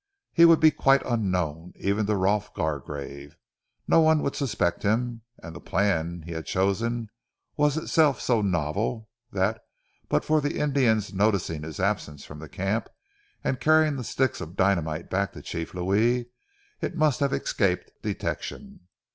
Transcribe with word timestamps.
He 0.33 0.45
would 0.45 0.59
be 0.59 0.71
quite 0.71 1.05
unknown 1.05 1.73
even 1.79 2.07
to 2.07 2.15
Rolf 2.15 2.51
Gargrave. 2.55 3.35
No 3.87 3.99
one 3.99 4.23
would 4.23 4.35
suspect 4.35 4.81
him, 4.81 5.21
and 5.43 5.55
the 5.55 5.59
plan 5.59 6.23
he 6.25 6.31
had 6.31 6.47
chosen 6.47 7.09
was 7.55 7.77
itself 7.77 8.19
so 8.19 8.41
novel, 8.41 9.11
that 9.31 9.61
but 10.09 10.25
for 10.25 10.41
the 10.41 10.57
Indians 10.57 11.13
noticing 11.13 11.61
his 11.61 11.79
absence 11.79 12.25
from 12.25 12.39
the 12.39 12.49
camp, 12.49 12.89
and 13.43 13.59
carrying 13.59 13.95
the 13.95 14.03
sticks 14.03 14.41
of 14.41 14.57
dynamite 14.57 15.07
back 15.11 15.33
to 15.33 15.41
Chief 15.43 15.75
Louis, 15.75 16.31
it 16.81 16.95
must 16.97 17.19
have 17.19 17.31
escaped 17.31 17.91
detection. 18.01 18.87